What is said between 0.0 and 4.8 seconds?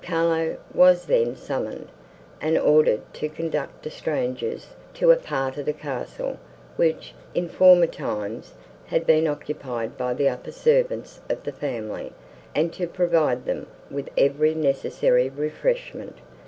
Carlo was then summoned, and ordered to conduct the strangers